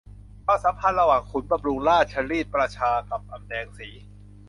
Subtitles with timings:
[0.45, 3.89] ความสัมพันธ์ระหว่างขุนบำรุงราชรีดประชากับอำแดงสี